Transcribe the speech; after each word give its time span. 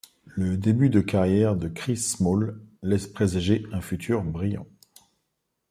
Le 0.35 0.57
début 0.57 0.89
de 0.89 0.99
carrière 0.99 1.55
de 1.55 1.67
Chris 1.67 1.97
Small 1.97 2.59
laisse 2.81 3.05
présager 3.05 3.67
un 3.71 3.81
futur 3.81 4.23
brillant. 4.23 4.65